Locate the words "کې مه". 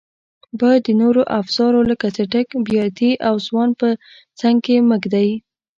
4.65-4.97